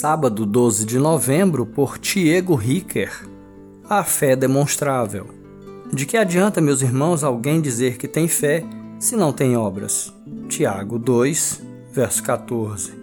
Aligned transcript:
sábado 0.00 0.46
12 0.46 0.86
de 0.86 0.98
novembro, 0.98 1.66
por 1.66 1.98
Tiago 1.98 2.54
Ricker. 2.54 3.28
A 3.86 4.02
fé 4.02 4.34
demonstrável. 4.34 5.26
De 5.92 6.06
que 6.06 6.16
adianta, 6.16 6.58
meus 6.58 6.80
irmãos, 6.80 7.22
alguém 7.22 7.60
dizer 7.60 7.98
que 7.98 8.08
tem 8.08 8.26
fé 8.26 8.64
se 8.98 9.14
não 9.14 9.30
tem 9.30 9.58
obras? 9.58 10.10
Tiago 10.48 10.98
2, 10.98 11.60
verso 11.92 12.22
14. 12.22 12.94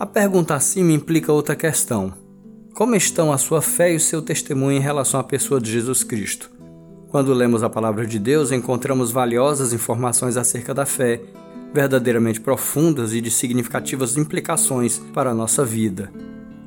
A 0.00 0.04
pergunta 0.04 0.56
acima 0.56 0.90
implica 0.90 1.32
outra 1.32 1.54
questão. 1.54 2.12
Como 2.74 2.96
estão 2.96 3.32
a 3.32 3.38
sua 3.38 3.62
fé 3.62 3.92
e 3.92 3.96
o 3.96 4.00
seu 4.00 4.20
testemunho 4.20 4.78
em 4.78 4.82
relação 4.82 5.20
à 5.20 5.22
pessoa 5.22 5.60
de 5.60 5.70
Jesus 5.70 6.02
Cristo? 6.02 6.50
Quando 7.10 7.32
lemos 7.32 7.62
a 7.62 7.70
palavra 7.70 8.04
de 8.04 8.18
Deus, 8.18 8.50
encontramos 8.50 9.12
valiosas 9.12 9.72
informações 9.72 10.36
acerca 10.36 10.74
da 10.74 10.84
fé, 10.84 11.20
verdadeiramente 11.72 12.40
profundas 12.40 13.12
e 13.12 13.20
de 13.20 13.30
significativas 13.30 14.16
implicações 14.16 14.98
para 15.12 15.30
a 15.30 15.34
nossa 15.34 15.64
vida. 15.64 16.10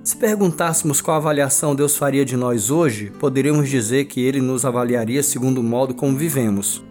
Se 0.03 0.17
perguntássemos 0.17 0.99
qual 0.99 1.17
avaliação 1.17 1.75
Deus 1.75 1.95
faria 1.95 2.25
de 2.25 2.35
nós 2.35 2.71
hoje, 2.71 3.11
poderíamos 3.19 3.69
dizer 3.69 4.05
que 4.05 4.19
Ele 4.19 4.41
nos 4.41 4.65
avaliaria 4.65 5.21
segundo 5.21 5.59
o 5.59 5.63
modo 5.63 5.93
como 5.93 6.17
vivemos. 6.17 6.83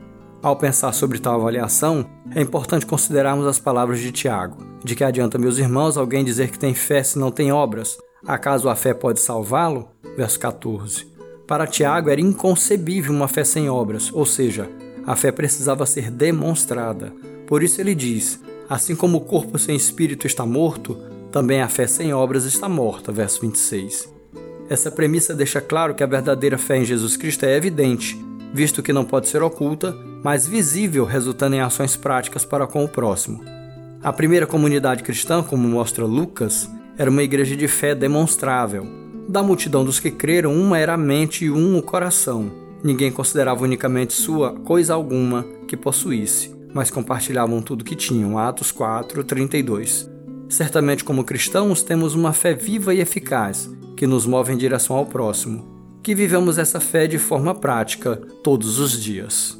Ao 0.42 0.56
pensar 0.56 0.92
sobre 0.92 1.18
tal 1.18 1.40
avaliação, 1.40 2.06
é 2.34 2.40
importante 2.40 2.86
considerarmos 2.86 3.46
as 3.46 3.58
palavras 3.58 3.98
de 3.98 4.12
Tiago: 4.12 4.56
De 4.84 4.94
que 4.94 5.04
adianta, 5.04 5.38
meus 5.38 5.58
irmãos, 5.58 5.96
alguém 5.96 6.24
dizer 6.24 6.50
que 6.50 6.58
tem 6.58 6.72
fé 6.72 7.02
se 7.02 7.18
não 7.18 7.30
tem 7.30 7.52
obras? 7.52 7.98
Acaso 8.26 8.68
a 8.68 8.76
fé 8.76 8.94
pode 8.94 9.20
salvá-lo? 9.20 9.88
Verso 10.16 10.38
14. 10.38 11.06
Para 11.46 11.66
Tiago 11.66 12.10
era 12.10 12.20
inconcebível 12.20 13.12
uma 13.12 13.26
fé 13.26 13.42
sem 13.42 13.68
obras, 13.68 14.10
ou 14.12 14.24
seja, 14.24 14.70
a 15.04 15.16
fé 15.16 15.32
precisava 15.32 15.84
ser 15.84 16.10
demonstrada. 16.10 17.12
Por 17.50 17.64
isso 17.64 17.80
ele 17.80 17.96
diz: 17.96 18.40
Assim 18.68 18.94
como 18.94 19.18
o 19.18 19.22
corpo 19.22 19.58
sem 19.58 19.74
espírito 19.74 20.24
está 20.24 20.46
morto, 20.46 20.96
também 21.32 21.60
a 21.60 21.68
fé 21.68 21.88
sem 21.88 22.14
obras 22.14 22.44
está 22.44 22.68
morta. 22.68 23.10
Verso 23.10 23.40
26. 23.40 24.08
Essa 24.68 24.88
premissa 24.88 25.34
deixa 25.34 25.60
claro 25.60 25.92
que 25.92 26.04
a 26.04 26.06
verdadeira 26.06 26.56
fé 26.56 26.76
em 26.76 26.84
Jesus 26.84 27.16
Cristo 27.16 27.44
é 27.44 27.56
evidente, 27.56 28.16
visto 28.54 28.84
que 28.84 28.92
não 28.92 29.04
pode 29.04 29.28
ser 29.28 29.42
oculta, 29.42 29.96
mas 30.22 30.46
visível, 30.46 31.04
resultando 31.04 31.56
em 31.56 31.60
ações 31.60 31.96
práticas 31.96 32.44
para 32.44 32.68
com 32.68 32.84
o 32.84 32.88
próximo. 32.88 33.42
A 34.00 34.12
primeira 34.12 34.46
comunidade 34.46 35.02
cristã, 35.02 35.42
como 35.42 35.66
mostra 35.66 36.04
Lucas, 36.04 36.70
era 36.96 37.10
uma 37.10 37.24
igreja 37.24 37.56
de 37.56 37.66
fé 37.66 37.96
demonstrável, 37.96 38.86
da 39.28 39.42
multidão 39.42 39.84
dos 39.84 39.98
que 39.98 40.12
creram, 40.12 40.54
uma 40.54 40.78
era 40.78 40.94
a 40.94 40.96
mente 40.96 41.46
e 41.46 41.50
um 41.50 41.76
o 41.76 41.82
coração. 41.82 42.48
Ninguém 42.84 43.10
considerava 43.10 43.64
unicamente 43.64 44.12
sua 44.12 44.52
coisa 44.52 44.94
alguma 44.94 45.44
que 45.66 45.76
possuísse, 45.76 46.59
mas 46.74 46.90
compartilhavam 46.90 47.60
tudo 47.62 47.84
que 47.84 47.96
tinham. 47.96 48.38
Atos 48.38 48.72
4, 48.72 49.24
32. 49.24 50.10
Certamente, 50.48 51.04
como 51.04 51.24
cristãos, 51.24 51.82
temos 51.82 52.14
uma 52.14 52.32
fé 52.32 52.54
viva 52.54 52.94
e 52.94 53.00
eficaz, 53.00 53.70
que 53.96 54.06
nos 54.06 54.26
move 54.26 54.52
em 54.52 54.56
direção 54.56 54.96
ao 54.96 55.06
próximo. 55.06 55.98
Que 56.02 56.14
vivemos 56.14 56.58
essa 56.58 56.80
fé 56.80 57.06
de 57.06 57.18
forma 57.18 57.54
prática 57.54 58.16
todos 58.42 58.78
os 58.78 59.00
dias. 59.00 59.58